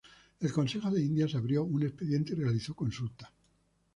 El 0.39 0.51
Consejo 0.51 0.89
de 0.89 0.99
Indias 1.03 1.35
abrió 1.35 1.63
un 1.63 1.83
expediente 1.83 2.33
y 2.33 2.35
realizó 2.37 2.73
consultas. 2.73 3.29